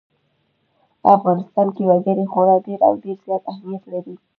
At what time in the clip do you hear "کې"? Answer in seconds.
1.75-1.83